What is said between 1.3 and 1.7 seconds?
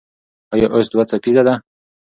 ده؟